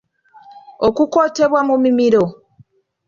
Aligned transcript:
Okukootebwa 0.87 1.59
mu 1.67 1.75
mimiro. 1.83 2.23